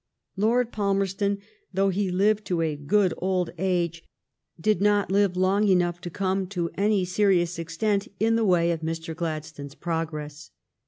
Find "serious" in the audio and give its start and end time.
7.05-7.59